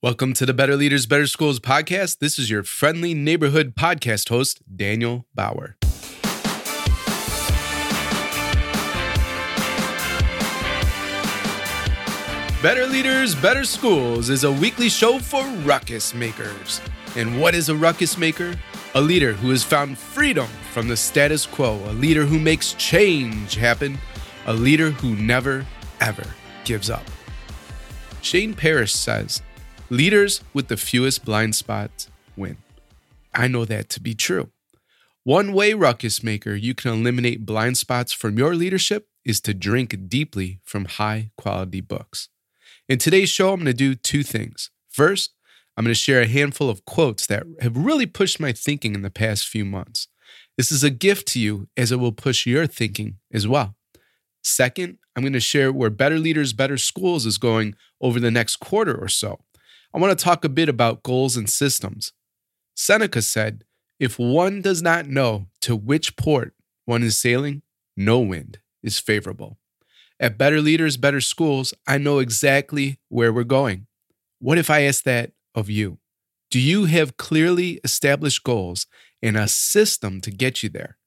[0.00, 2.20] Welcome to the Better Leaders, Better Schools podcast.
[2.20, 5.74] This is your friendly neighborhood podcast host, Daniel Bauer.
[12.62, 16.80] Better Leaders, Better Schools is a weekly show for ruckus makers.
[17.16, 18.54] And what is a ruckus maker?
[18.94, 23.56] A leader who has found freedom from the status quo, a leader who makes change
[23.56, 23.98] happen,
[24.46, 25.66] a leader who never,
[26.00, 27.02] ever gives up.
[28.22, 29.42] Shane Parrish says,
[29.90, 32.58] Leaders with the fewest blind spots win.
[33.34, 34.50] I know that to be true.
[35.24, 39.96] One way, ruckus maker, you can eliminate blind spots from your leadership is to drink
[40.08, 42.28] deeply from high quality books.
[42.86, 44.70] In today's show, I'm going to do two things.
[44.90, 45.32] First,
[45.74, 49.00] I'm going to share a handful of quotes that have really pushed my thinking in
[49.00, 50.08] the past few months.
[50.58, 53.74] This is a gift to you as it will push your thinking as well.
[54.42, 58.56] Second, I'm going to share where Better Leaders, Better Schools is going over the next
[58.56, 59.40] quarter or so.
[59.94, 62.12] I want to talk a bit about goals and systems.
[62.74, 63.64] Seneca said,
[63.98, 67.62] If one does not know to which port one is sailing,
[67.96, 69.58] no wind is favorable.
[70.20, 73.86] At Better Leaders, Better Schools, I know exactly where we're going.
[74.40, 75.98] What if I ask that of you?
[76.50, 78.86] Do you have clearly established goals
[79.22, 80.98] and a system to get you there?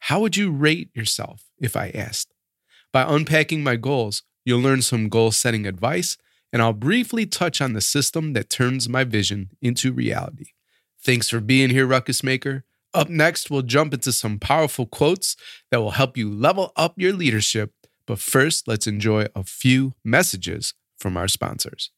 [0.00, 2.34] How would you rate yourself if I asked?
[2.92, 6.16] By unpacking my goals, you'll learn some goal setting advice
[6.54, 10.52] and I'll briefly touch on the system that turns my vision into reality.
[11.02, 12.62] Thanks for being here, Ruckus Maker.
[12.94, 15.34] Up next, we'll jump into some powerful quotes
[15.72, 17.72] that will help you level up your leadership.
[18.06, 21.90] But first, let's enjoy a few messages from our sponsors.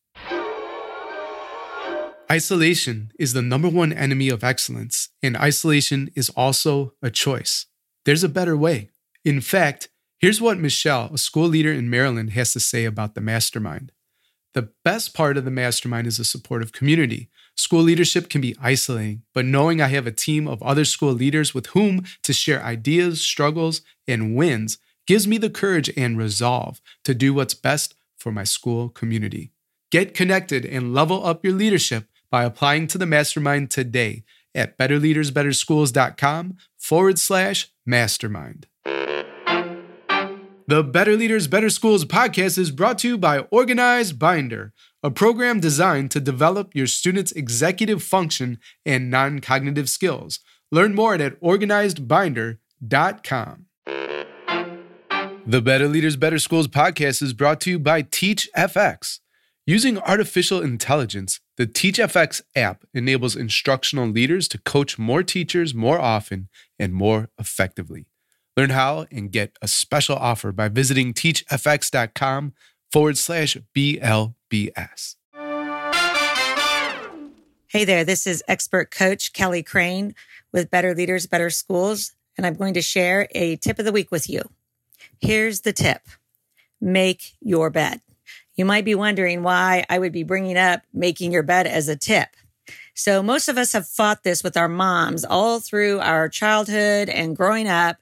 [2.33, 7.67] Isolation is the number one enemy of excellence, and isolation is also a choice.
[8.07, 8.89] There's a better way.
[9.23, 13.20] In fact, here's what Michelle, a school leader in Maryland, has to say about the
[13.20, 13.93] mastermind.
[14.57, 17.29] The best part of the mastermind is a supportive community.
[17.57, 21.53] School leadership can be isolating, but knowing I have a team of other school leaders
[21.53, 27.14] with whom to share ideas, struggles, and wins gives me the courage and resolve to
[27.14, 29.53] do what's best for my school community.
[29.91, 36.57] Get connected and level up your leadership by applying to the mastermind today at betterleadersbetterschools.com
[36.79, 38.69] forward slash mastermind.
[40.69, 45.61] The Better Leaders, Better Schools podcast is brought to you by Organized Binder, a program
[45.61, 50.41] designed to develop your students' executive function and non cognitive skills.
[50.73, 53.67] Learn more at organizedbinder.com.
[55.47, 59.21] The Better Leaders, Better Schools podcast is brought to you by TeachFX.
[59.67, 66.48] Using artificial intelligence, the TeachFX app enables instructional leaders to coach more teachers more often
[66.77, 68.07] and more effectively.
[68.56, 72.55] Learn how and get a special offer by visiting teachfx.com
[72.90, 75.17] forward slash BLBS.
[77.68, 80.14] Hey there, this is expert coach Kelly Crane
[80.52, 84.11] with Better Leaders, Better Schools, and I'm going to share a tip of the week
[84.11, 84.48] with you.
[85.20, 86.02] Here's the tip
[86.80, 88.00] make your bed.
[88.55, 91.96] You might be wondering why I would be bringing up making your bed as a
[91.96, 92.28] tip.
[92.94, 97.36] So most of us have fought this with our moms all through our childhood and
[97.36, 97.98] growing up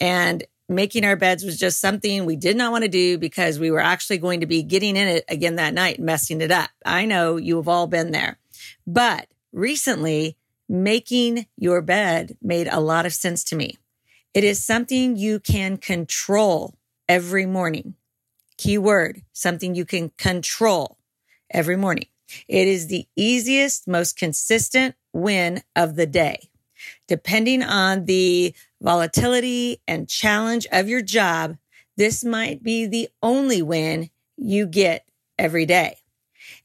[0.00, 3.70] and making our beds was just something we did not want to do because we
[3.70, 6.70] were actually going to be getting in it again that night messing it up.
[6.84, 8.38] I know you have all been there.
[8.86, 10.36] But recently,
[10.68, 13.76] making your bed made a lot of sense to me.
[14.32, 16.74] It is something you can control
[17.08, 17.94] every morning.
[18.56, 20.98] Keyword, something you can control
[21.50, 22.06] every morning.
[22.48, 26.50] It is the easiest, most consistent win of the day.
[27.08, 31.56] Depending on the volatility and challenge of your job,
[31.96, 35.06] this might be the only win you get
[35.38, 35.98] every day.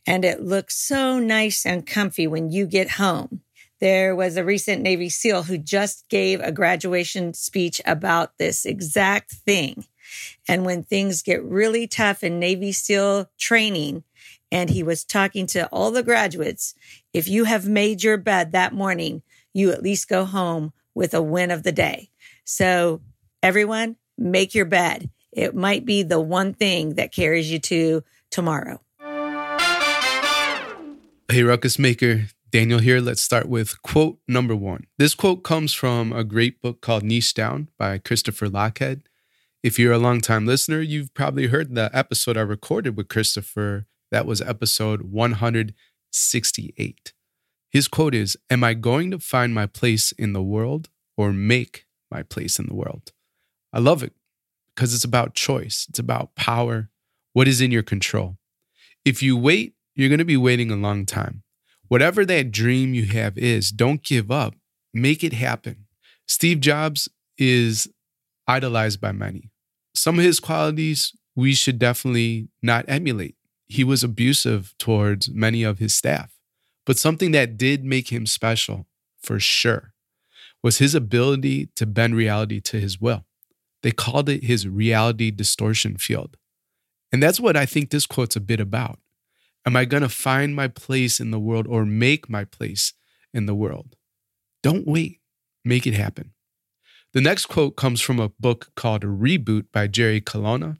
[0.05, 3.41] And it looks so nice and comfy when you get home.
[3.79, 9.31] There was a recent Navy SEAL who just gave a graduation speech about this exact
[9.31, 9.85] thing.
[10.47, 14.03] And when things get really tough in Navy SEAL training,
[14.51, 16.73] and he was talking to all the graduates,
[17.13, 19.21] if you have made your bed that morning,
[19.53, 22.09] you at least go home with a win of the day.
[22.43, 23.01] So
[23.41, 25.09] everyone make your bed.
[25.31, 28.81] It might be the one thing that carries you to tomorrow.
[31.31, 32.25] Hey, Ruckus Maker.
[32.51, 32.99] Daniel here.
[32.99, 34.87] Let's start with quote number one.
[34.97, 39.03] This quote comes from a great book called Niche Down by Christopher Lochhead.
[39.61, 43.85] If you're a longtime listener, you've probably heard the episode I recorded with Christopher.
[44.09, 47.13] That was episode 168.
[47.69, 51.85] His quote is Am I going to find my place in the world or make
[52.11, 53.11] my place in the world?
[53.71, 54.13] I love it
[54.75, 56.89] because it's about choice, it's about power,
[57.33, 58.37] what is in your control.
[59.05, 61.43] If you wait, you're going to be waiting a long time.
[61.87, 64.55] Whatever that dream you have is, don't give up.
[64.93, 65.85] Make it happen.
[66.27, 67.87] Steve Jobs is
[68.47, 69.51] idolized by many.
[69.95, 73.35] Some of his qualities we should definitely not emulate.
[73.67, 76.38] He was abusive towards many of his staff.
[76.85, 78.87] But something that did make him special,
[79.21, 79.93] for sure,
[80.63, 83.25] was his ability to bend reality to his will.
[83.83, 86.37] They called it his reality distortion field.
[87.11, 88.99] And that's what I think this quote's a bit about.
[89.65, 92.93] Am I going to find my place in the world or make my place
[93.33, 93.95] in the world?
[94.63, 95.19] Don't wait,
[95.63, 96.33] make it happen.
[97.13, 100.77] The next quote comes from a book called Reboot by Jerry Colonna.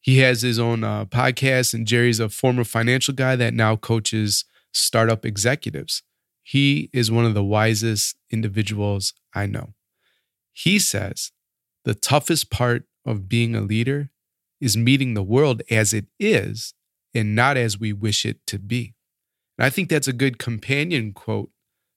[0.00, 4.44] He has his own uh, podcast, and Jerry's a former financial guy that now coaches
[4.74, 6.02] startup executives.
[6.42, 9.74] He is one of the wisest individuals I know.
[10.52, 11.32] He says
[11.84, 14.10] the toughest part of being a leader
[14.60, 16.74] is meeting the world as it is
[17.14, 18.94] and not as we wish it to be.
[19.56, 21.50] And I think that's a good companion quote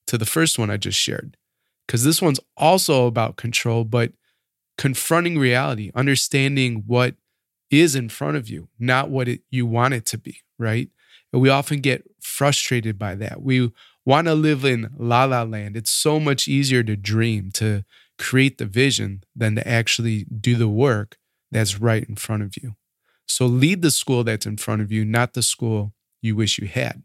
[0.07, 1.37] to the first one I just shared,
[1.85, 4.13] because this one's also about control, but
[4.77, 7.15] confronting reality, understanding what
[7.69, 10.89] is in front of you, not what it, you want it to be, right?
[11.33, 13.41] We often get frustrated by that.
[13.41, 13.71] We
[14.05, 15.75] want to live in la la land.
[15.75, 17.83] It's so much easier to dream, to
[18.17, 21.17] create the vision, than to actually do the work
[21.51, 22.75] that's right in front of you.
[23.25, 26.67] So lead the school that's in front of you, not the school you wish you
[26.67, 27.03] had.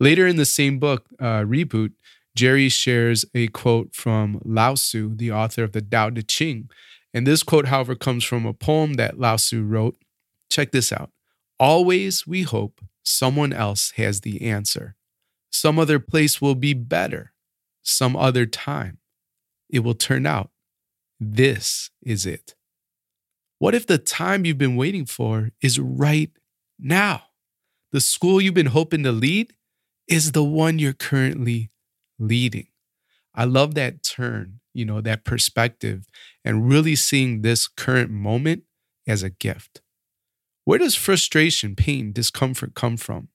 [0.00, 1.92] Later in the same book, uh, Reboot,
[2.34, 6.70] Jerry shares a quote from Lao Tzu, the author of the Tao Te Ching.
[7.12, 9.96] And this quote, however, comes from a poem that Lao Tzu wrote.
[10.50, 11.10] Check this out.
[11.58, 14.96] Always we hope someone else has the answer.
[15.50, 17.32] Some other place will be better.
[17.82, 18.98] Some other time.
[19.68, 20.50] It will turn out
[21.20, 22.54] this is it.
[23.58, 26.30] What if the time you've been waiting for is right
[26.78, 27.24] now?
[27.90, 29.54] The school you've been hoping to lead
[30.06, 31.70] is the one you're currently
[32.18, 32.68] leading.
[33.34, 36.06] I love that turn, you know, that perspective,
[36.44, 38.62] and really seeing this current moment
[39.06, 39.80] as a gift.
[40.68, 43.28] Where does frustration, pain, discomfort come from?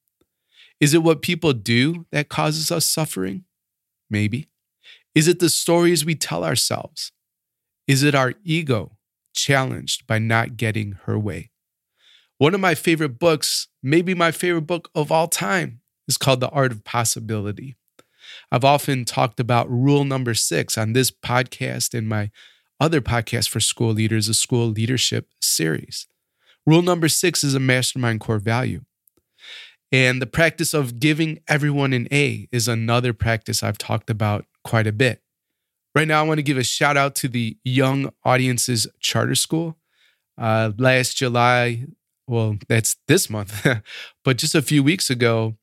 [0.79, 3.45] Is it what people do that causes us suffering?
[4.07, 4.49] Maybe.
[5.15, 7.11] Is it the stories we tell ourselves?
[7.87, 8.97] Is it our ego
[9.33, 11.49] challenged by not getting her way.
[12.37, 16.49] One of my favorite books, maybe my favorite book of all time, is called The
[16.49, 17.77] Art of Possibility.
[18.51, 22.29] I've often talked about rule number six on this podcast and my
[22.79, 26.07] other podcast for school leaders, a school leadership series.
[26.65, 28.81] Rule number six is a mastermind core value.
[29.91, 34.87] And the practice of giving everyone an A is another practice I've talked about quite
[34.87, 35.21] a bit.
[35.93, 39.77] Right now, I want to give a shout out to the Young Audiences Charter School.
[40.35, 41.85] Uh, last July,
[42.27, 43.67] well, that's this month,
[44.23, 45.57] but just a few weeks ago,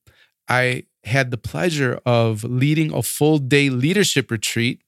[0.49, 4.83] I had the pleasure of leading a full day leadership retreat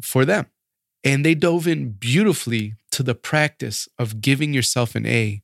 [0.00, 0.46] for them.
[1.04, 5.42] And they dove in beautifully to the practice of giving yourself an A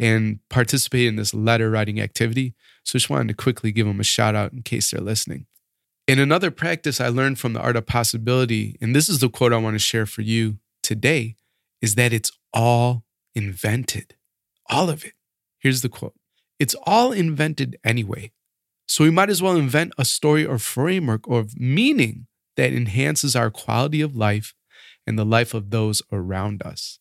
[0.00, 2.54] and participate in this letter writing activity.
[2.82, 5.46] So just wanted to quickly give them a shout out in case they're listening.
[6.08, 9.52] In another practice I learned from the art of possibility, and this is the quote
[9.52, 11.36] I want to share for you today,
[11.82, 13.04] is that it's all
[13.34, 14.16] invented.
[14.70, 15.12] All of it.
[15.58, 16.14] Here's the quote
[16.58, 18.32] It's all invented anyway.
[18.88, 22.26] So we might as well invent a story or framework or meaning
[22.56, 24.54] that enhances our quality of life
[25.06, 26.98] and the life of those around us.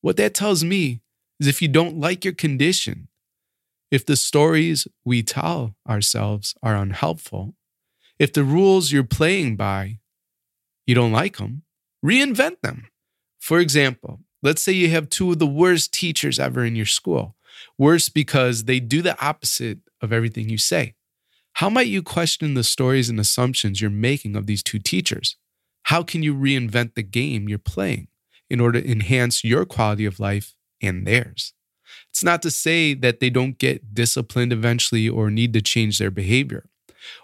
[0.00, 1.01] What that tells me
[1.42, 3.08] is if you don't like your condition,
[3.90, 7.54] if the stories we tell ourselves are unhelpful,
[8.18, 9.98] if the rules you're playing by,
[10.86, 11.62] you don't like them,
[12.04, 12.86] reinvent them.
[13.40, 17.36] For example, let's say you have two of the worst teachers ever in your school.
[17.76, 20.94] Worse because they do the opposite of everything you say.
[21.54, 25.36] How might you question the stories and assumptions you're making of these two teachers?
[25.84, 28.06] How can you reinvent the game you're playing
[28.48, 31.54] in order to enhance your quality of life and theirs?
[32.10, 36.10] It's not to say that they don't get disciplined eventually or need to change their
[36.10, 36.68] behavior.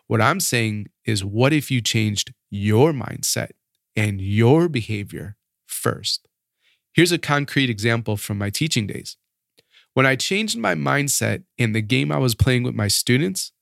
[0.07, 3.51] What I'm saying is, what if you changed your mindset
[3.95, 5.37] and your behavior
[5.67, 6.27] first?
[6.93, 9.17] Here's a concrete example from my teaching days.
[9.95, 13.53] When I changed my mindset in the game I was playing with my students,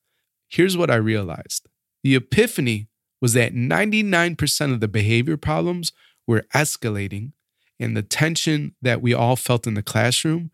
[0.49, 1.69] here's what I realized.
[2.03, 2.88] The epiphany
[3.21, 5.93] was that 99% of the behavior problems
[6.26, 7.33] were escalating,
[7.78, 10.50] and the tension that we all felt in the classroom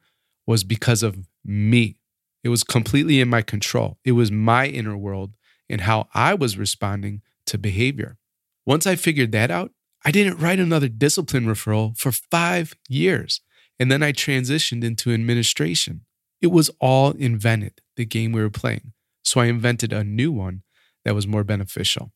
[0.46, 1.98] was because of me.
[2.42, 3.98] It was completely in my control.
[4.04, 5.34] It was my inner world
[5.68, 8.18] and how I was responding to behavior.
[8.66, 9.72] Once I figured that out,
[10.04, 13.40] I didn't write another discipline referral for five years.
[13.78, 16.02] And then I transitioned into administration.
[16.40, 18.92] It was all invented, the game we were playing.
[19.22, 20.62] So I invented a new one
[21.04, 22.12] that was more beneficial.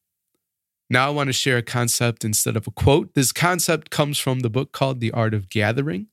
[0.89, 3.15] Now I want to share a concept instead of a quote.
[3.15, 6.07] This concept comes from the book called The Art of Gathering,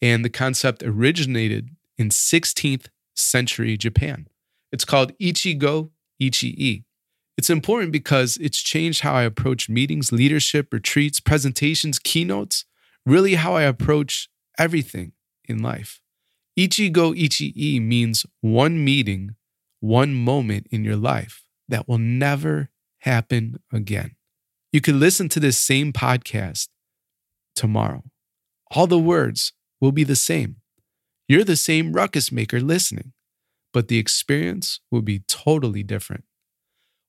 [0.00, 4.28] and the concept originated in 16th century Japan.
[4.72, 6.84] It's called Ichigo Ichi.
[7.36, 12.64] It's important because it's changed how I approach meetings, leadership, retreats, presentations, keynotes,
[13.04, 15.12] really how I approach everything
[15.44, 16.00] in life.
[16.58, 19.36] Ichigo Ichi means one meeting,
[19.80, 22.70] one moment in your life that will never
[23.06, 24.16] happen again.
[24.72, 26.68] You can listen to this same podcast
[27.54, 28.02] tomorrow.
[28.72, 30.56] All the words will be the same.
[31.28, 33.12] You're the same ruckus maker listening,
[33.72, 36.24] but the experience will be totally different.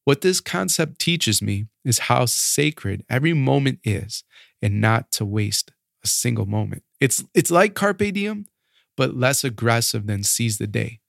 [0.06, 4.24] What this concept teaches me is how sacred every moment is
[4.62, 5.72] and not to waste
[6.04, 6.84] a single moment.
[7.02, 8.46] It's, it's like Carpe Diem,
[8.96, 11.00] but less aggressive than seize the day.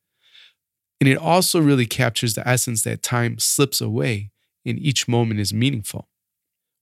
[1.00, 4.30] And it also really captures the essence that time slips away
[4.68, 6.08] and each moment is meaningful.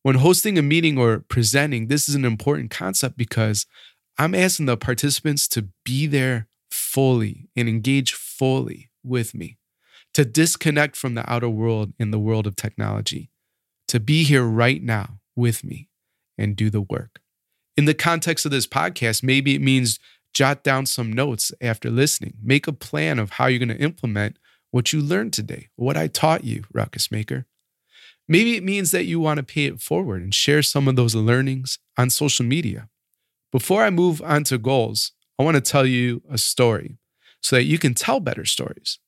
[0.03, 3.67] When hosting a meeting or presenting, this is an important concept because
[4.19, 9.59] I'm asking the participants to be there fully and engage fully with me,
[10.15, 13.31] to disconnect from the outer world in the world of technology,
[13.89, 15.89] to be here right now with me
[16.39, 17.21] and do the work.
[17.77, 19.99] In the context of this podcast, maybe it means
[20.33, 22.35] jot down some notes after listening.
[22.43, 24.39] Make a plan of how you're going to implement
[24.71, 27.47] what you learned today, what I taught you, Ruckus Maker.
[28.29, 31.15] Maybe it means that you want to pay it forward and share some of those
[31.15, 32.89] learnings on social media.
[33.53, 36.99] Before I move on to goals, I want to tell you a story
[37.41, 38.99] so that you can tell better stories.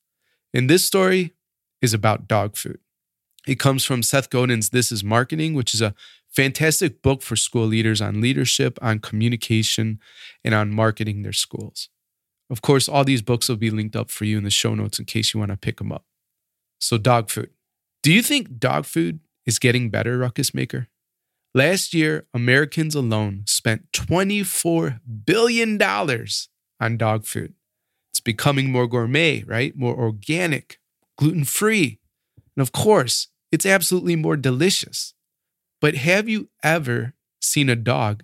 [0.53, 1.33] And this story
[1.81, 2.79] is about dog food.
[3.47, 5.95] It comes from Seth Godin's This is Marketing, which is a
[6.29, 9.99] fantastic book for school leaders on leadership, on communication,
[10.43, 11.89] and on marketing their schools.
[12.49, 14.99] Of course, all these books will be linked up for you in the show notes
[14.99, 16.05] in case you want to pick them up.
[16.79, 17.49] So, dog food.
[18.01, 20.87] Do you think dog food is getting better, Ruckus Maker?
[21.53, 27.53] Last year, Americans alone spent $24 billion on dog food.
[28.13, 29.75] It's becoming more gourmet, right?
[29.75, 30.79] More organic,
[31.17, 31.99] gluten free.
[32.55, 35.13] And of course, it's absolutely more delicious.
[35.81, 38.23] But have you ever seen a dog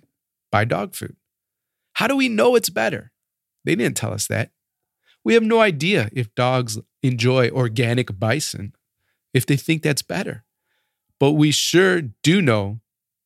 [0.50, 1.16] buy dog food?
[1.94, 3.12] How do we know it's better?
[3.64, 4.52] They didn't tell us that.
[5.24, 8.74] We have no idea if dogs enjoy organic bison,
[9.36, 10.44] if they think that's better.
[11.20, 12.80] But we sure do know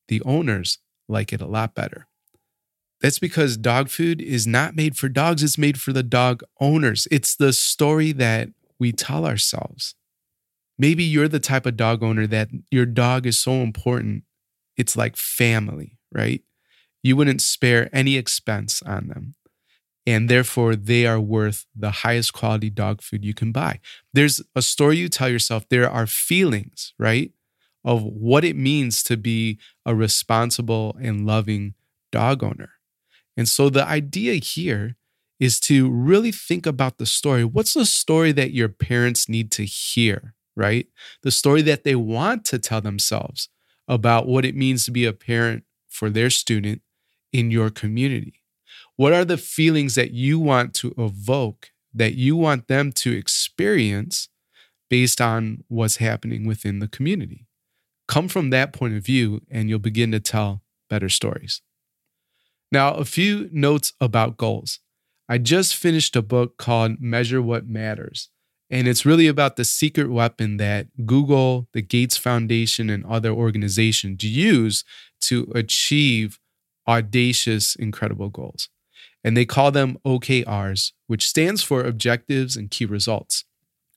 [0.09, 2.07] the owners like it a lot better.
[2.99, 7.07] That's because dog food is not made for dogs, it's made for the dog owners.
[7.09, 9.95] It's the story that we tell ourselves.
[10.77, 14.23] Maybe you're the type of dog owner that your dog is so important,
[14.75, 16.41] it's like family, right?
[17.03, 19.35] You wouldn't spare any expense on them.
[20.05, 23.79] And therefore, they are worth the highest quality dog food you can buy.
[24.13, 25.67] There's a story you tell yourself.
[25.69, 27.31] There are feelings, right?
[27.85, 31.75] Of what it means to be a responsible and loving
[32.11, 32.71] dog owner.
[33.37, 34.95] And so the idea here
[35.39, 37.43] is to really think about the story.
[37.43, 40.35] What's the story that your parents need to hear?
[40.55, 40.87] right?
[41.23, 43.49] The story that they want to tell themselves
[43.87, 46.81] about what it means to be a parent for their student
[47.33, 48.40] in your community.
[49.01, 54.29] What are the feelings that you want to evoke, that you want them to experience
[54.91, 57.47] based on what's happening within the community?
[58.07, 61.63] Come from that point of view, and you'll begin to tell better stories.
[62.71, 64.77] Now, a few notes about goals.
[65.27, 68.29] I just finished a book called Measure What Matters.
[68.69, 74.23] And it's really about the secret weapon that Google, the Gates Foundation, and other organizations
[74.23, 74.83] use
[75.21, 76.39] to achieve
[76.87, 78.69] audacious, incredible goals.
[79.23, 83.45] And they call them OKRs, which stands for Objectives and Key Results.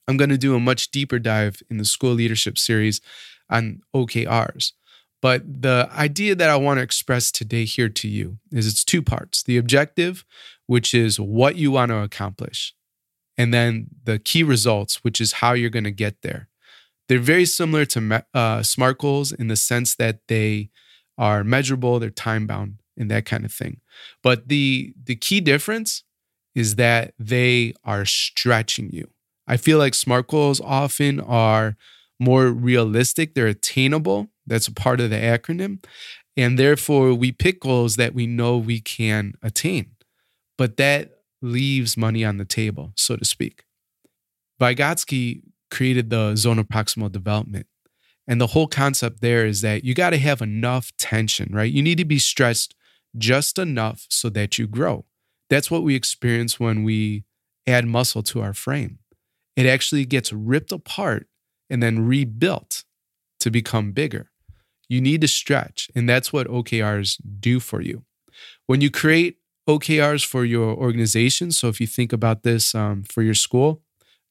[0.07, 3.01] I'm going to do a much deeper dive in the school leadership series
[3.49, 4.73] on OKRs.
[5.21, 9.01] But the idea that I want to express today here to you is it's two
[9.01, 10.23] parts the objective,
[10.67, 12.75] which is what you want to accomplish,
[13.37, 16.49] and then the key results, which is how you're going to get there.
[17.07, 20.69] They're very similar to uh, SMART goals in the sense that they
[21.17, 23.81] are measurable, they're time bound, and that kind of thing.
[24.23, 26.03] But the the key difference
[26.53, 29.09] is that they are stretching you.
[29.47, 31.75] I feel like SMART goals often are
[32.19, 34.29] more realistic, they're attainable.
[34.47, 35.83] That's a part of the acronym.
[36.37, 39.91] And therefore, we pick goals that we know we can attain.
[40.57, 41.11] But that
[41.41, 43.63] leaves money on the table, so to speak.
[44.59, 47.67] Vygotsky created the zone of proximal development.
[48.27, 51.71] And the whole concept there is that you got to have enough tension, right?
[51.71, 52.73] You need to be stressed
[53.17, 55.05] just enough so that you grow.
[55.49, 57.23] That's what we experience when we
[57.67, 58.99] add muscle to our frame.
[59.55, 61.27] it actually gets ripped apart
[61.69, 62.83] and then rebuilt
[63.39, 64.31] to become bigger.
[64.89, 68.03] You need to stretch, and that's what OKRs do for you.
[68.67, 73.23] When you create OKRs for your organization, so if you think about this um, for
[73.23, 73.81] your school,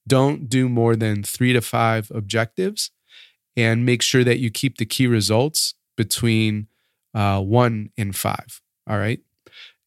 [0.07, 2.91] don't do more than three to five objectives
[3.57, 6.69] and make sure that you keep the key results between
[7.15, 8.61] uh, one and five.
[8.89, 9.21] All right.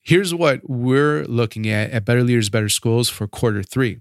[0.01, 4.00] Here's what we're looking at at Better Leaders, Better Schools for quarter three.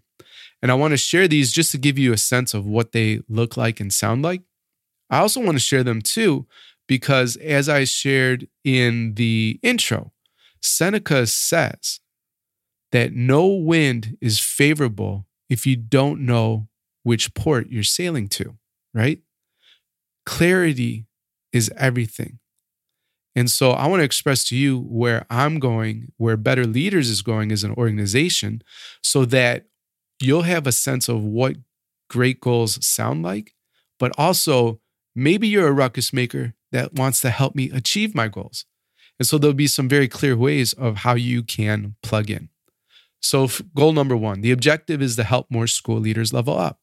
[0.62, 3.20] And I want to share these just to give you a sense of what they
[3.28, 4.42] look like and sound like.
[5.10, 6.46] I also want to share them too,
[6.86, 10.12] because as I shared in the intro,
[10.62, 12.00] Seneca says
[12.92, 16.68] that no wind is favorable if you don't know
[17.02, 18.56] which port you're sailing to,
[18.94, 19.20] right?
[20.24, 21.06] Clarity
[21.52, 22.38] is everything.
[23.36, 27.20] And so I want to express to you where I'm going, where Better Leaders is
[27.20, 28.62] going as an organization,
[29.02, 29.66] so that
[30.20, 31.56] you'll have a sense of what
[32.08, 33.54] great goals sound like,
[33.98, 34.80] but also
[35.14, 38.64] maybe you're a ruckus maker that wants to help me achieve my goals.
[39.18, 42.48] And so there'll be some very clear ways of how you can plug in.
[43.20, 46.80] So, goal number one the objective is to help more school leaders level up.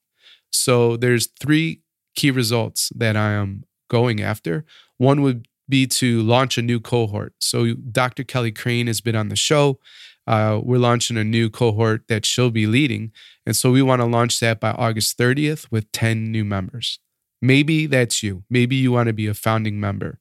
[0.52, 1.82] So, there's three
[2.16, 4.66] key results that I am going after.
[4.98, 7.34] One would be to launch a new cohort.
[7.40, 8.24] So, Dr.
[8.24, 9.80] Kelly Crane has been on the show.
[10.26, 13.12] Uh, we're launching a new cohort that she'll be leading.
[13.46, 17.00] And so, we want to launch that by August 30th with 10 new members.
[17.42, 18.44] Maybe that's you.
[18.50, 20.20] Maybe you want to be a founding member.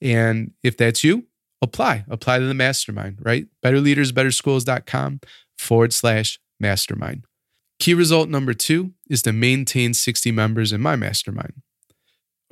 [0.00, 1.26] And if that's you,
[1.60, 2.04] apply.
[2.08, 3.46] Apply to the mastermind, right?
[3.62, 5.20] BetterLeadersBetterSchools.com
[5.58, 7.24] forward slash mastermind.
[7.78, 11.54] Key result number two is to maintain 60 members in my mastermind.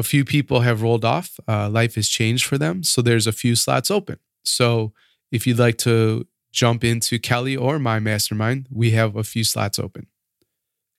[0.03, 2.83] A few people have rolled off, uh, life has changed for them.
[2.83, 4.19] So there's a few slots open.
[4.45, 4.93] So
[5.31, 9.79] if you'd like to jump into Kelly or my mastermind, we have a few slots
[9.79, 10.09] open.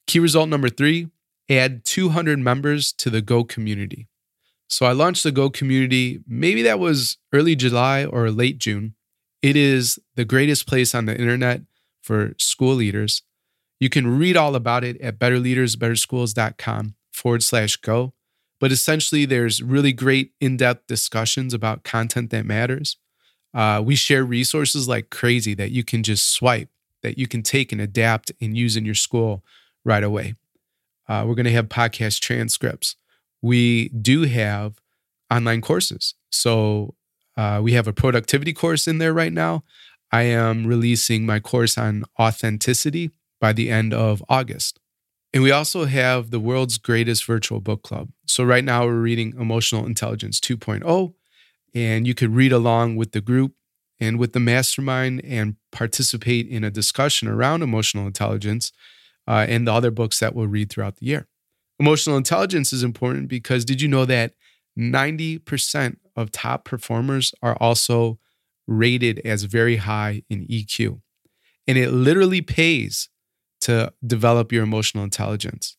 [0.07, 1.09] Key result number three
[1.49, 4.07] add 200 members to the Go community.
[4.69, 8.95] So I launched the Go community, maybe that was early July or late June.
[9.41, 11.63] It is the greatest place on the internet
[12.01, 13.21] for school leaders.
[13.81, 18.13] You can read all about it at betterleadersbetterschools.com forward slash go.
[18.63, 22.95] But essentially, there's really great in depth discussions about content that matters.
[23.53, 26.69] Uh, we share resources like crazy that you can just swipe,
[27.01, 29.43] that you can take and adapt and use in your school
[29.83, 30.35] right away.
[31.09, 32.95] Uh, we're going to have podcast transcripts.
[33.41, 34.79] We do have
[35.29, 36.15] online courses.
[36.29, 36.95] So
[37.35, 39.65] uh, we have a productivity course in there right now.
[40.09, 44.79] I am releasing my course on authenticity by the end of August.
[45.33, 48.09] And we also have the world's greatest virtual book club.
[48.27, 51.13] So right now we're reading Emotional Intelligence 2.0,
[51.73, 53.53] and you could read along with the group
[53.99, 58.71] and with the mastermind and participate in a discussion around emotional intelligence
[59.27, 61.27] uh, and the other books that we'll read throughout the year.
[61.79, 64.33] Emotional intelligence is important because did you know that
[64.77, 68.19] 90% of top performers are also
[68.67, 71.01] rated as very high in EQ.
[71.67, 73.09] And it literally pays
[73.63, 75.77] to develop your emotional intelligence.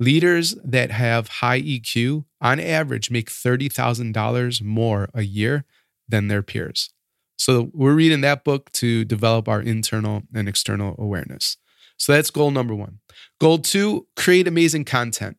[0.00, 5.64] Leaders that have high EQ, on average, make $30,000 more a year
[6.08, 6.90] than their peers.
[7.36, 11.56] So we're reading that book to develop our internal and external awareness.
[11.96, 12.98] So that's goal number one.
[13.40, 15.36] Goal two, create amazing content.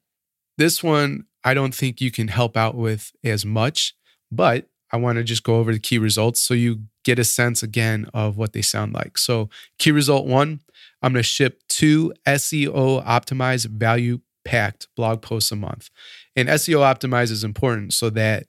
[0.58, 3.94] This one, I don't think you can help out with as much,
[4.32, 7.62] but I want to just go over the key results so you get a sense
[7.62, 9.18] again of what they sound like.
[9.18, 10.62] So, key result one
[11.02, 15.90] I'm going to ship two SEO optimized value packed blog posts a month.
[16.36, 18.46] And SEO optimized is important so that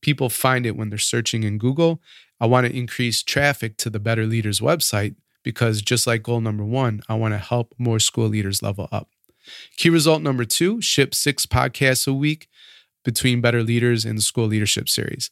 [0.00, 2.00] people find it when they're searching in Google.
[2.40, 6.64] I want to increase traffic to the Better Leaders website because just like goal number
[6.64, 9.10] one, I want to help more school leaders level up.
[9.76, 12.48] Key result number two ship six podcasts a week
[13.04, 15.30] between Better Leaders and the School Leadership Series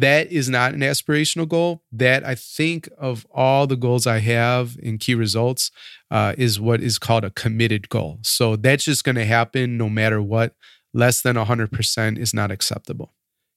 [0.00, 1.82] that is not an aspirational goal.
[1.92, 5.70] That I think of all the goals I have in key results
[6.10, 8.18] uh, is what is called a committed goal.
[8.22, 10.54] So that's just going to happen no matter what.
[10.92, 13.12] Less than 100% is not acceptable.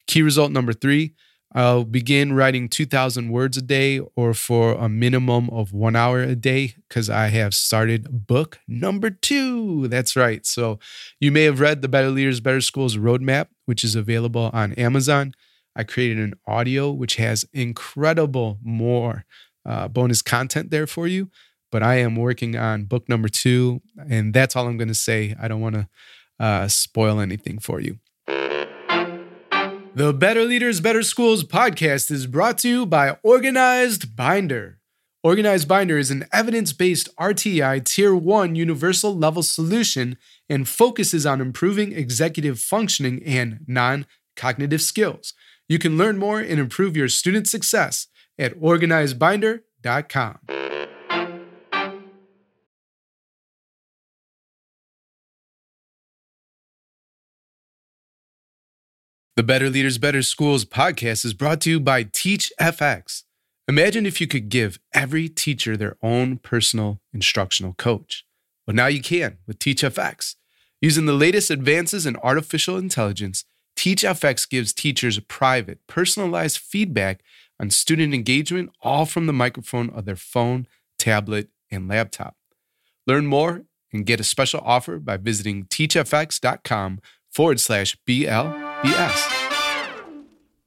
[0.05, 1.15] Key result number three
[1.55, 6.35] I'll begin writing 2,000 words a day or for a minimum of one hour a
[6.35, 9.87] day because I have started book number two.
[9.87, 10.45] That's right.
[10.47, 10.79] So
[11.19, 15.35] you may have read the Better Leaders, Better Schools Roadmap, which is available on Amazon.
[15.75, 19.25] I created an audio which has incredible more
[19.65, 21.29] uh, bonus content there for you.
[21.71, 25.35] But I am working on book number two, and that's all I'm going to say.
[25.41, 25.89] I don't want to
[26.39, 27.97] uh, spoil anything for you.
[29.95, 34.79] The Better Leaders, Better Schools podcast is brought to you by Organized Binder.
[35.23, 40.17] Organized Binder is an evidence based RTI Tier 1 universal level solution
[40.49, 44.05] and focuses on improving executive functioning and non
[44.35, 45.33] cognitive skills.
[45.73, 48.05] You can learn more and improve your student success
[48.37, 50.39] at organizedbinder.com.
[59.35, 63.23] The Better Leaders, Better Schools podcast is brought to you by TeachFX.
[63.67, 68.23] Imagine if you could give every teacher their own personal instructional coach.
[68.67, 70.35] Well, now you can with TeachFX.
[70.81, 77.23] Using the latest advances in artificial intelligence, TeachFX gives teachers private, personalized feedback
[77.59, 82.35] on student engagement, all from the microphone of their phone, tablet, and laptop.
[83.05, 86.99] Learn more and get a special offer by visiting teachfx.com
[87.31, 89.43] forward slash BLBS.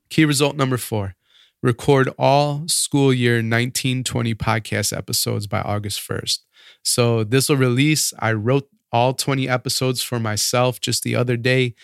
[0.09, 1.14] Key result number four
[1.62, 6.40] record all school year 1920 podcast episodes by August 1st.
[6.83, 8.12] So this will release.
[8.19, 11.75] I wrote all 20 episodes for myself just the other day.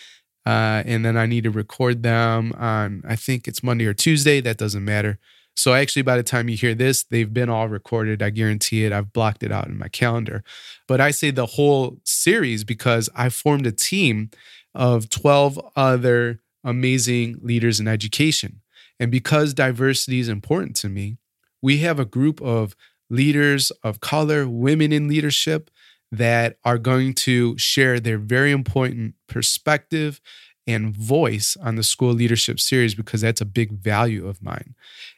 [0.45, 4.41] Uh, and then I need to record them on, I think it's Monday or Tuesday.
[4.41, 5.19] That doesn't matter.
[5.55, 8.21] So actually, by the time you hear this, they've been all recorded.
[8.21, 8.91] I guarantee it.
[8.91, 10.43] I've blocked it out in my calendar.
[10.87, 14.31] But I say the whole series because I formed a team
[14.73, 18.61] of 12 other amazing leaders in education.
[18.99, 21.17] And because diversity is important to me,
[21.61, 22.75] we have a group of
[23.09, 25.69] leaders of color, women in leadership
[26.13, 30.21] that are going to share their very important perspective
[30.67, 34.75] and voice on the school leadership series because that's a big value of mine.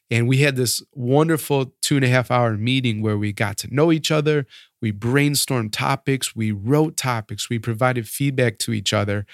[0.09, 3.75] And we had this wonderful two and a half hour meeting where we got to
[3.75, 4.47] know each other.
[4.81, 9.25] We brainstormed topics, we wrote topics, we provided feedback to each other.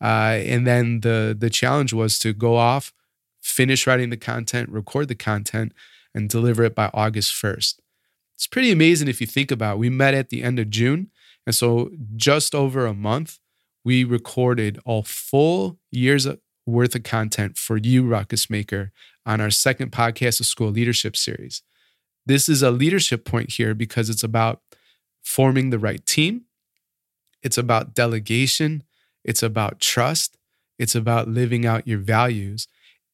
[0.00, 2.92] Uh, and then the the challenge was to go off,
[3.40, 5.72] finish writing the content, record the content,
[6.14, 7.80] and deliver it by August 1st.
[8.38, 9.78] It's pretty amazing if you think about it.
[9.80, 11.10] We met at the end of June.
[11.44, 13.40] And so just over a month,
[13.84, 16.28] we recorded a full year's
[16.64, 18.92] worth of content for you, Ruckus Maker,
[19.26, 21.62] on our second podcast of school leadership series.
[22.26, 24.60] This is a leadership point here because it's about
[25.20, 26.42] forming the right team.
[27.42, 28.84] It's about delegation.
[29.24, 30.36] It's about trust.
[30.78, 32.68] It's about living out your values.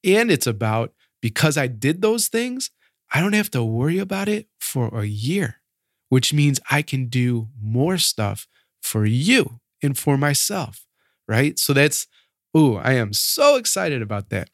[0.05, 2.71] And it's about because I did those things,
[3.13, 5.61] I don't have to worry about it for a year,
[6.09, 8.47] which means I can do more stuff
[8.83, 10.87] for you and for myself,
[11.29, 11.59] right?
[11.59, 12.07] So that's,
[12.57, 14.51] ooh, I am so excited about that.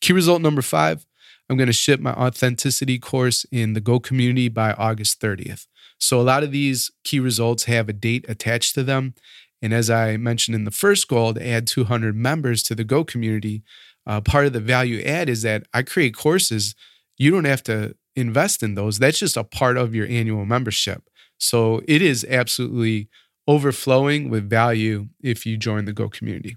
[0.00, 1.06] Key result number five
[1.48, 5.66] I'm going to ship my authenticity course in the Go community by August 30th.
[5.98, 9.14] So a lot of these key results have a date attached to them.
[9.60, 13.04] And as I mentioned in the first goal, to add 200 members to the Go
[13.04, 13.62] community,
[14.06, 16.74] uh, part of the value add is that I create courses.
[17.22, 18.98] You don't have to invest in those.
[18.98, 21.04] That's just a part of your annual membership.
[21.38, 23.08] So it is absolutely
[23.46, 26.56] overflowing with value if you join the Go community.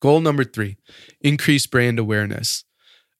[0.00, 0.76] Goal number three
[1.20, 2.64] increase brand awareness.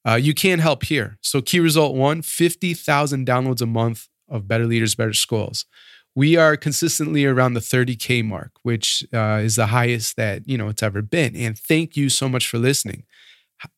[0.05, 1.17] Uh, you can help here.
[1.21, 5.65] So, key result one 50,000 downloads a month of Better Leaders, Better Schools
[6.15, 10.67] we are consistently around the 30k mark which uh, is the highest that you know
[10.67, 13.03] it's ever been and thank you so much for listening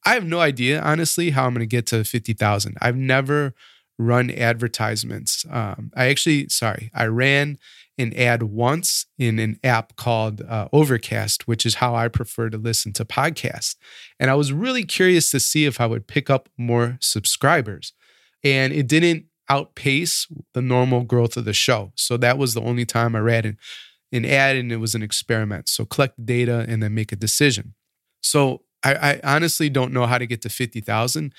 [0.05, 3.53] i have no idea honestly how i'm going to get to 50000 i've never
[3.97, 7.57] run advertisements um, i actually sorry i ran
[7.97, 12.57] an ad once in an app called uh, overcast which is how i prefer to
[12.57, 13.75] listen to podcasts
[14.19, 17.93] and i was really curious to see if i would pick up more subscribers
[18.43, 21.91] and it didn't outpace the normal growth of the show.
[21.95, 23.57] So that was the only time I read an,
[24.13, 25.67] an ad and it was an experiment.
[25.67, 27.73] So collect the data and then make a decision.
[28.21, 31.33] So I, I honestly don't know how to get to 50,000.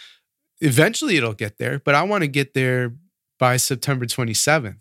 [0.61, 2.95] Eventually it'll get there, but I want to get there
[3.39, 4.79] by September 27th.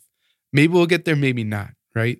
[0.54, 2.19] Maybe we'll get there, maybe not, right?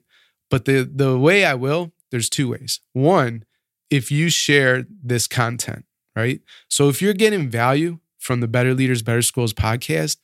[0.50, 2.80] But the the way I will, there's two ways.
[2.94, 3.46] One,
[3.90, 6.42] if you share this content, right?
[6.70, 10.18] So if you're getting value from the Better Leaders, Better Schools podcast,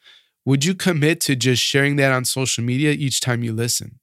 [0.45, 3.99] would you commit to just sharing that on social media each time you listen?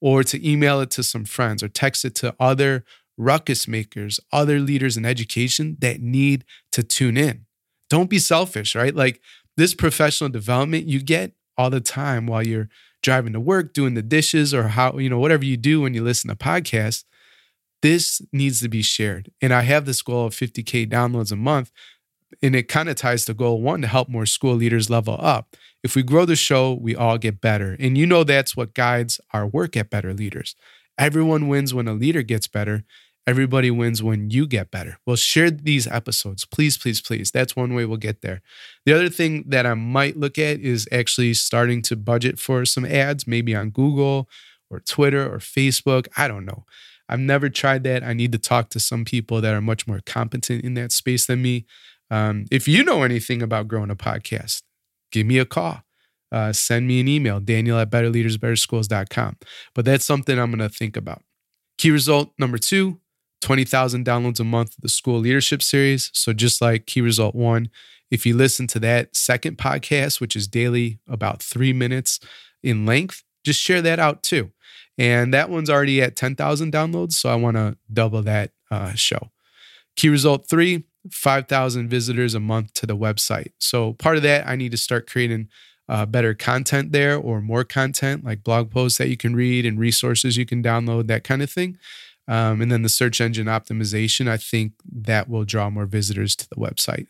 [0.00, 2.84] Or to email it to some friends or text it to other
[3.22, 7.46] ruckus makers, other leaders in education that need to tune in?
[7.88, 8.94] Don't be selfish, right?
[8.94, 9.20] Like
[9.56, 12.68] this professional development you get all the time while you're
[13.02, 16.02] driving to work, doing the dishes, or how, you know, whatever you do when you
[16.02, 17.04] listen to podcasts.
[17.82, 19.30] This needs to be shared.
[19.40, 21.72] And I have this goal of 50K downloads a month.
[22.42, 25.56] And it kind of ties to goal one to help more school leaders level up.
[25.82, 27.76] If we grow the show, we all get better.
[27.78, 30.54] And you know that's what guides our work at Better Leaders.
[30.96, 32.84] Everyone wins when a leader gets better.
[33.24, 34.98] Everybody wins when you get better.
[35.06, 37.30] Well, share these episodes, please, please, please.
[37.30, 38.42] That's one way we'll get there.
[38.84, 42.84] The other thing that I might look at is actually starting to budget for some
[42.84, 44.28] ads, maybe on Google
[44.70, 46.08] or Twitter or Facebook.
[46.16, 46.64] I don't know.
[47.08, 48.02] I've never tried that.
[48.02, 51.26] I need to talk to some people that are much more competent in that space
[51.26, 51.66] than me.
[52.10, 54.62] Um, if you know anything about growing a podcast,
[55.12, 55.82] give me a call.
[56.32, 59.36] Uh, send me an email, daniel at betterleadersbetterschools.com.
[59.74, 61.22] But that's something I'm going to think about.
[61.78, 62.98] Key result number two
[63.42, 66.10] 20,000 downloads a month the school leadership series.
[66.14, 67.68] So, just like key result one,
[68.10, 72.20] if you listen to that second podcast, which is daily, about three minutes
[72.62, 74.52] in length, just share that out too.
[74.96, 77.12] And that one's already at 10,000 downloads.
[77.12, 79.30] So, I want to double that uh, show.
[79.96, 83.52] Key result three 5,000 visitors a month to the website.
[83.58, 85.48] So, part of that, I need to start creating
[85.88, 89.78] uh, better content there or more content like blog posts that you can read and
[89.80, 91.76] resources you can download, that kind of thing.
[92.28, 96.48] Um, and then the search engine optimization, I think that will draw more visitors to
[96.48, 97.06] the website.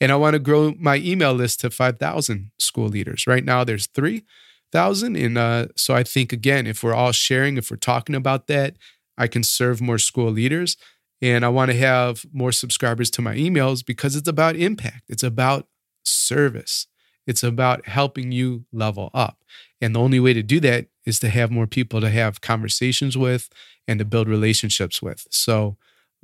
[0.00, 3.26] And I want to grow my email list to 5,000 school leaders.
[3.26, 5.16] Right now, there's 3,000.
[5.16, 8.76] And uh, so I think, again, if we're all sharing, if we're talking about that,
[9.16, 10.76] I can serve more school leaders.
[11.22, 15.22] And I want to have more subscribers to my emails because it's about impact, it's
[15.22, 15.68] about
[16.04, 16.86] service.
[17.26, 19.38] It's about helping you level up.
[19.80, 23.16] And the only way to do that is to have more people to have conversations
[23.16, 23.48] with
[23.90, 25.26] and to build relationships with.
[25.30, 25.76] So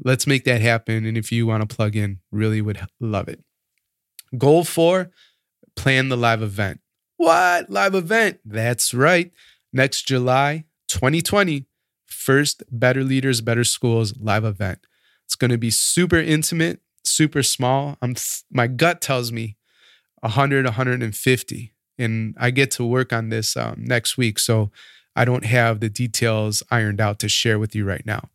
[0.03, 1.05] let's make that happen.
[1.05, 3.43] And if you want to plug in, really would love it.
[4.39, 5.11] Goal four
[5.75, 6.81] plan the live event.
[7.17, 7.69] What?
[7.69, 8.39] Live event?
[8.45, 9.33] That's right.
[9.73, 11.67] Next July 2020,
[12.07, 14.87] first Better Leaders, Better Schools live event.
[15.25, 17.99] It's going to be super intimate, super small.
[18.01, 18.15] I'm
[18.49, 19.57] my gut tells me
[20.21, 21.73] 100, 150.
[21.99, 24.39] And I get to work on this um, next week.
[24.39, 24.71] So
[25.17, 28.31] I don't have the details ironed out to share with you right now.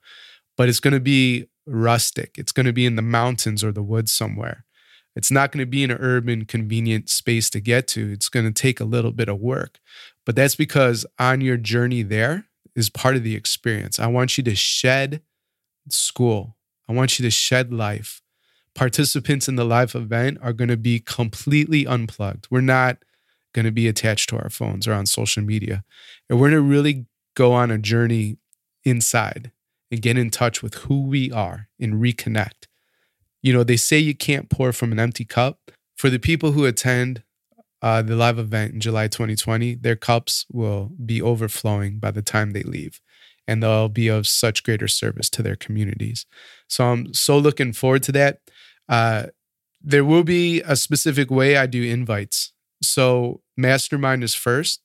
[0.58, 3.84] But it's going to be rustic, it's going to be in the mountains or the
[3.84, 4.66] woods somewhere.
[5.16, 8.12] It's not going to be in an urban, convenient space to get to.
[8.14, 9.80] It's going to take a little bit of work.
[10.26, 14.00] But that's because on your journey there is part of the experience.
[14.00, 15.22] I want you to shed
[15.90, 16.56] school,
[16.88, 18.22] I want you to shed life
[18.74, 22.48] participants in the live event are going to be completely unplugged.
[22.50, 22.98] We're not
[23.54, 25.84] going to be attached to our phones or on social media.
[26.30, 28.38] And we're going to really go on a journey
[28.84, 29.52] inside
[29.90, 32.68] and get in touch with who we are and reconnect.
[33.42, 35.60] You know, they say you can't pour from an empty cup.
[35.98, 37.24] For the people who attend
[37.82, 42.52] uh, the live event in July 2020, their cups will be overflowing by the time
[42.52, 43.02] they leave.
[43.48, 46.26] And they'll be of such greater service to their communities.
[46.68, 48.40] So I'm so looking forward to that.
[48.88, 49.26] Uh,
[49.84, 52.54] there will be a specific way I do invites.
[52.84, 54.82] So mastermind is first,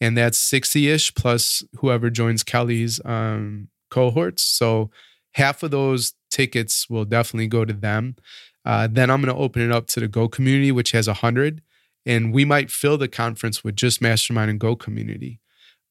[0.00, 4.42] and that's 60 ish plus whoever joins Kelly's um, cohorts.
[4.42, 4.90] So
[5.32, 8.16] half of those tickets will definitely go to them.
[8.64, 11.62] Uh, then I'm going to open it up to the Go community, which has 100.
[12.06, 15.40] And we might fill the conference with just Mastermind and Go community.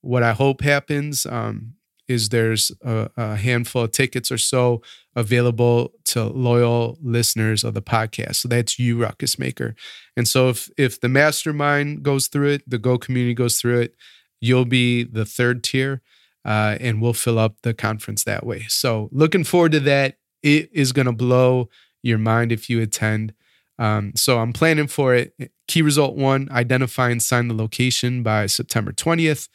[0.01, 1.75] What I hope happens um,
[2.13, 4.81] is there's a, a, handful of tickets or so
[5.15, 8.35] available to loyal listeners of the podcast.
[8.35, 9.75] So that's you, Ruckus Maker.
[10.15, 13.95] And so if if the mastermind goes through it, the Go community goes through it,
[14.39, 16.01] you'll be the third tier,
[16.45, 18.65] uh, and we'll fill up the conference that way.
[18.67, 20.17] So looking forward to that.
[20.41, 21.69] It is going to blow
[22.01, 23.33] your mind if you attend.
[23.79, 25.33] Um, so I'm planning for it.
[25.67, 29.47] Key result one: identify and sign the location by September 20th.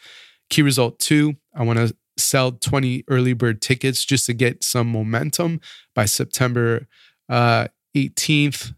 [0.51, 4.88] Key result two: I want to sell 20 early bird tickets just to get some
[4.88, 5.61] momentum
[5.94, 6.87] by September
[7.28, 8.74] uh, 18th.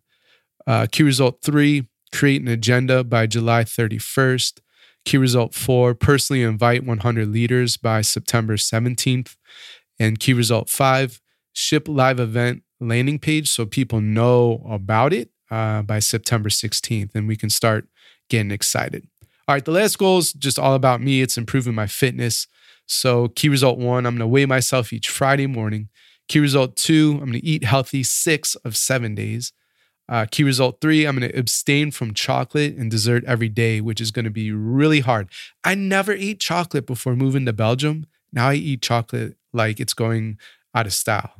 [0.66, 4.60] Uh, key result three, create an agenda by July 31st.
[5.04, 9.36] Key result four, personally invite 100 leaders by September 17th.
[9.98, 11.20] And key result five,
[11.52, 17.28] ship live event landing page so people know about it uh, by September 16th and
[17.28, 17.86] we can start
[18.28, 19.06] getting excited.
[19.46, 21.22] All right, the last goal is just all about me.
[21.22, 22.46] It's improving my fitness.
[22.90, 25.90] So, key result one, I'm going to weigh myself each Friday morning.
[26.26, 29.52] Key result two, I'm going to eat healthy six of seven days.
[30.08, 34.00] Uh, key result three, I'm going to abstain from chocolate and dessert every day, which
[34.00, 35.28] is going to be really hard.
[35.62, 38.06] I never ate chocolate before moving to Belgium.
[38.32, 40.38] Now I eat chocolate like it's going
[40.74, 41.30] out of style.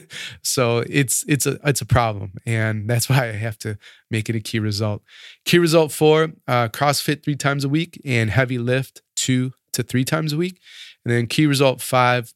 [0.42, 3.78] so it's it's a it's a problem, and that's why I have to
[4.12, 5.02] make it a key result.
[5.44, 10.04] Key result four: uh, CrossFit three times a week and heavy lift two to three
[10.04, 10.60] times a week.
[11.04, 12.32] And then key result five,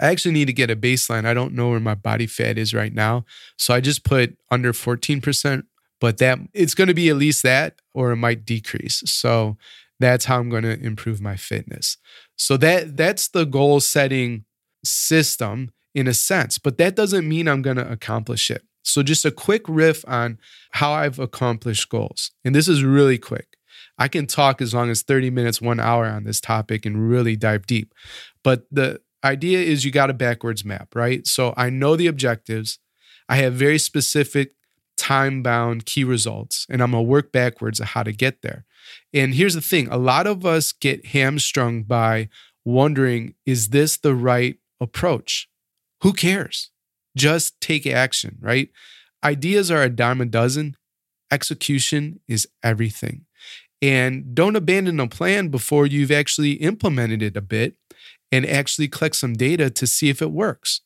[0.00, 1.26] I actually need to get a baseline.
[1.26, 3.24] I don't know where my body fat is right now.
[3.56, 5.64] So I just put under 14%,
[6.00, 9.02] but that it's going to be at least that or it might decrease.
[9.06, 9.56] So
[9.98, 11.96] that's how I'm going to improve my fitness.
[12.36, 14.44] So that that's the goal setting
[14.84, 18.62] system in a sense, but that doesn't mean I'm going to accomplish it.
[18.88, 20.38] So, just a quick riff on
[20.72, 22.30] how I've accomplished goals.
[22.44, 23.57] And this is really quick.
[23.98, 27.36] I can talk as long as 30 minutes, one hour on this topic and really
[27.36, 27.92] dive deep.
[28.44, 31.26] But the idea is you got a backwards map, right?
[31.26, 32.78] So, I know the objectives,
[33.28, 34.52] I have very specific
[34.96, 38.64] time bound key results, and I'm going to work backwards of how to get there.
[39.14, 42.28] And here's the thing a lot of us get hamstrung by
[42.64, 45.48] wondering, is this the right approach?
[46.02, 46.70] Who cares?
[47.16, 48.70] Just take action, right?
[49.24, 50.76] Ideas are a dime a dozen,
[51.30, 53.24] execution is everything.
[53.80, 57.76] And don't abandon a plan before you've actually implemented it a bit
[58.32, 60.80] and actually collect some data to see if it works.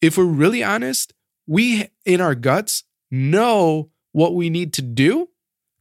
[0.00, 1.12] If we're really honest,
[1.46, 5.30] we in our guts know what we need to do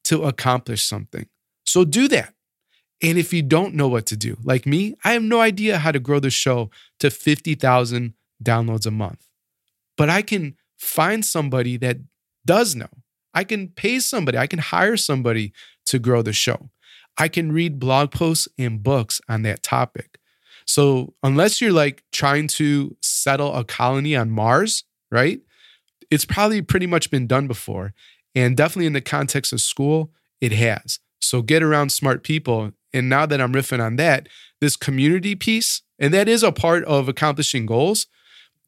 [0.06, 1.28] to accomplish something.
[1.66, 2.34] So do that.
[3.02, 5.92] And if you don't know what to do, like me, I have no idea how
[5.92, 9.28] to grow the show to 50,000 downloads a month.
[9.98, 11.98] But I can find somebody that
[12.46, 12.90] does know.
[13.36, 15.54] I can pay somebody, I can hire somebody
[15.88, 16.70] to grow the show.
[17.18, 20.18] I can read blog posts and books on that topic.
[20.66, 25.40] So, unless you're like trying to settle a colony on Mars, right?
[26.10, 27.94] It's probably pretty much been done before.
[28.34, 31.00] And definitely in the context of school, it has.
[31.22, 32.72] So, get around smart people.
[32.94, 34.28] And now that I'm riffing on that,
[34.60, 38.08] this community piece, and that is a part of accomplishing goals,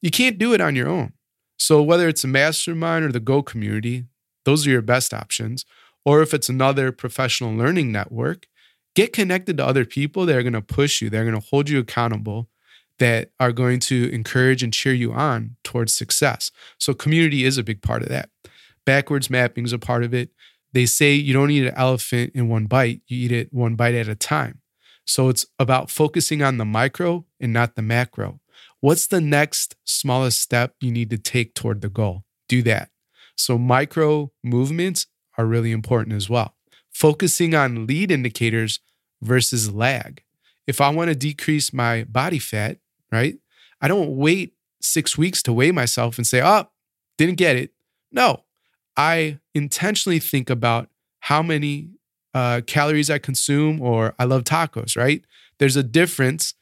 [0.01, 1.13] you can't do it on your own.
[1.57, 4.05] So, whether it's a mastermind or the Go community,
[4.47, 5.65] those are your best options.
[6.05, 8.47] Or if it's another professional learning network,
[8.95, 11.69] get connected to other people that are going to push you, they're going to hold
[11.69, 12.47] you accountable,
[12.97, 16.49] that are going to encourage and cheer you on towards success.
[16.79, 18.29] So, community is a big part of that.
[18.85, 20.29] Backwards mapping is a part of it.
[20.71, 23.95] They say you don't eat an elephant in one bite, you eat it one bite
[23.95, 24.61] at a time.
[25.03, 28.39] So, it's about focusing on the micro and not the macro.
[28.79, 32.23] What's the next smallest step you need to take toward the goal?
[32.47, 32.91] Do that.
[33.37, 36.55] So, micro movements are really important as well.
[36.91, 38.79] Focusing on lead indicators
[39.21, 40.23] versus lag.
[40.65, 42.77] If I want to decrease my body fat,
[43.11, 43.37] right?
[43.79, 46.65] I don't wait six weeks to weigh myself and say, oh,
[47.17, 47.71] didn't get it.
[48.11, 48.43] No,
[48.95, 50.89] I intentionally think about
[51.21, 51.89] how many
[52.33, 55.23] uh, calories I consume, or I love tacos, right?
[55.59, 56.53] There's a difference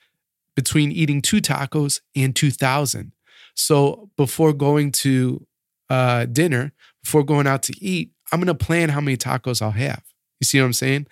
[0.56, 3.12] between eating two tacos and 2,000.
[3.56, 5.46] So before going to
[5.89, 9.71] uh, dinner, before going out to eat, I'm going to plan how many tacos I'll
[9.71, 10.04] have.
[10.39, 11.08] You see what I'm saying?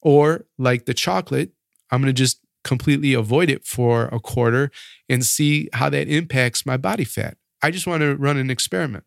[0.00, 1.52] Or like the chocolate,
[1.90, 4.70] I'm going to just completely avoid it for a quarter
[5.08, 7.36] and see how that impacts my body fat.
[7.62, 9.04] I just want to run an experiment.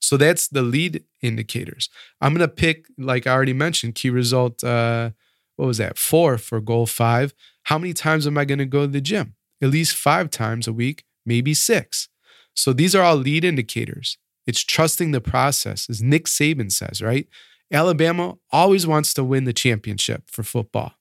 [0.00, 1.88] So that's the lead indicators.
[2.20, 5.10] I'm going to pick, like I already mentioned, key result, uh,
[5.56, 7.34] what was that, four for goal five.
[7.64, 9.34] How many times am I going to go to the gym?
[9.62, 12.08] At least five times a week, maybe six.
[12.54, 14.16] So these are all lead indicators.
[14.50, 17.28] It's trusting the process, as Nick Saban says, right?
[17.72, 20.94] Alabama always wants to win the championship for football.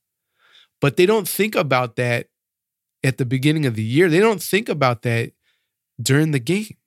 [0.79, 2.27] But they don't think about that
[3.03, 4.07] at the beginning of the year.
[4.07, 5.31] They don't think about that
[5.99, 6.77] during the game.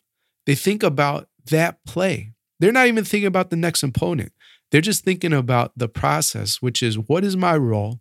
[0.46, 2.32] They think about that play.
[2.60, 4.32] They're not even thinking about the next opponent.
[4.70, 7.98] They're just thinking about the process, which is what is my role?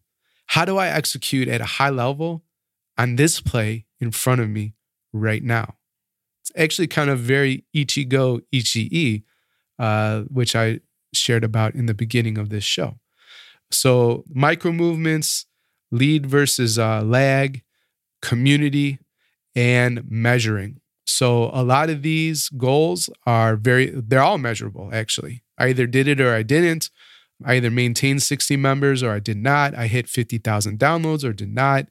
[0.49, 2.43] How do I execute at a high level
[2.95, 4.75] on this play in front of me
[5.11, 5.77] right now?
[6.55, 9.23] Actually kind of very Ichigo Ichi,
[9.79, 10.79] uh, which I
[11.13, 12.99] shared about in the beginning of this show.
[13.69, 15.45] So, micro movements,
[15.91, 17.63] lead versus uh, lag,
[18.21, 18.99] community,
[19.55, 20.81] and measuring.
[21.05, 25.43] So a lot of these goals are very, they're all measurable actually.
[25.57, 26.89] I either did it or I didn't.
[27.43, 29.75] I either maintained 60 members or I did not.
[29.75, 31.87] I hit 50,000 downloads or did not.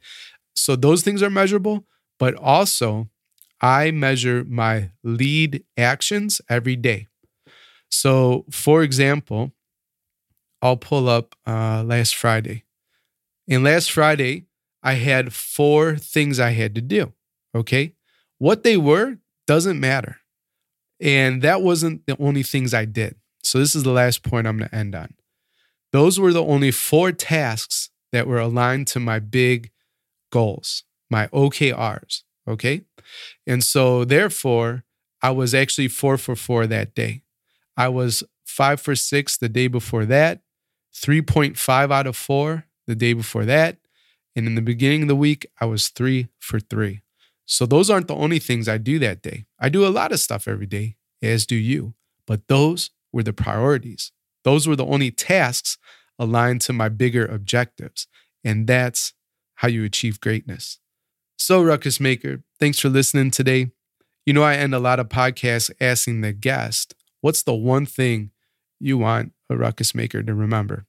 [0.55, 1.87] So those things are measurable,
[2.19, 3.09] but also
[3.61, 7.07] I measure my lead actions every day.
[7.91, 9.53] So for example,
[10.63, 12.65] I'll pull up uh, last Friday.
[13.49, 14.47] And last Friday,
[14.83, 17.13] I had four things I had to do.
[17.55, 17.95] Okay.
[18.39, 20.19] What they were doesn't matter.
[21.01, 23.17] And that wasn't the only things I did.
[23.43, 25.15] So this is the last point I'm going to end on.
[25.93, 29.71] Those were the only four tasks that were aligned to my big
[30.31, 32.23] goals, my OKRs.
[32.51, 32.83] Okay.
[33.47, 34.85] And so therefore,
[35.23, 37.23] I was actually four for four that day.
[37.77, 40.41] I was five for six the day before that,
[40.95, 43.79] 3.5 out of four the day before that.
[44.35, 47.03] And in the beginning of the week, I was three for three.
[47.47, 49.45] So those aren't the only things I do that day.
[49.59, 51.95] I do a lot of stuff every day, as do you.
[52.27, 54.13] But those were the priorities.
[54.45, 55.77] Those were the only tasks
[56.19, 58.07] aligned to my bigger objectives.
[58.45, 59.15] And that's
[59.57, 60.79] how you achieve greatness.
[61.41, 63.71] So, Ruckus Maker, thanks for listening today.
[64.27, 68.33] You know, I end a lot of podcasts asking the guest, what's the one thing
[68.79, 70.85] you want a ruckus maker to remember?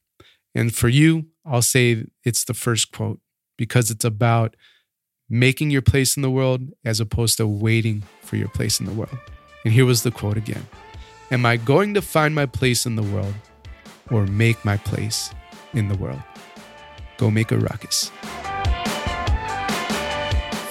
[0.54, 3.22] And for you, I'll say it's the first quote
[3.58, 4.58] because it's about
[5.30, 8.94] making your place in the world as opposed to waiting for your place in the
[8.94, 9.18] world.
[9.64, 10.68] And here was the quote again
[11.32, 13.36] Am I going to find my place in the world
[14.12, 15.34] or make my place
[15.74, 16.22] in the world?
[17.16, 18.12] Go make a ruckus.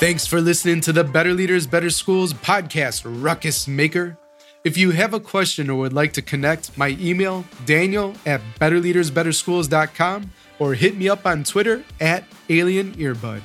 [0.01, 4.17] Thanks for listening to the Better Leaders, Better Schools podcast, Ruckus Maker.
[4.65, 10.31] If you have a question or would like to connect, my email, daniel at betterleadersbetterschools.com
[10.59, 13.43] or hit me up on Twitter at Alien Earbud.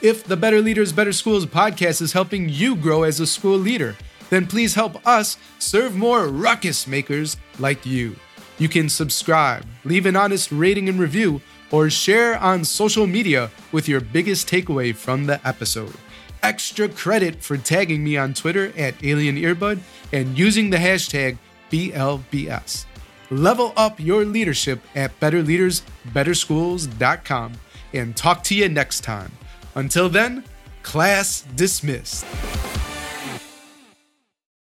[0.00, 3.96] If the Better Leaders, Better Schools podcast is helping you grow as a school leader,
[4.30, 8.14] then please help us serve more ruckus makers like you.
[8.58, 11.40] You can subscribe, leave an honest rating and review,
[11.70, 15.92] or share on social media with your biggest takeaway from the episode.
[16.42, 19.80] Extra credit for tagging me on Twitter at Alien Earbud
[20.12, 21.38] and using the hashtag
[21.70, 22.84] BLBS.
[23.30, 27.52] Level up your leadership at betterleadersbetterschools.com
[27.92, 29.32] and talk to you next time.
[29.74, 30.44] Until then,
[30.82, 32.24] class dismissed.